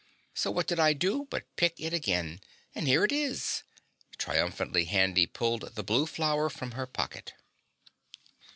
So 0.33 0.49
what 0.49 0.65
did 0.65 0.79
I 0.79 0.93
do 0.93 1.27
but 1.29 1.45
pick 1.57 1.79
it 1.79 1.93
again 1.93 2.39
and 2.73 2.87
here 2.87 3.03
it 3.05 3.11
is!" 3.11 3.61
Triumphantly 4.17 4.85
Handy 4.85 5.27
pulled 5.27 5.75
the 5.75 5.83
blue 5.83 6.07
flower 6.07 6.49
from 6.49 6.71
her 6.71 6.87
pocket. 6.87 7.33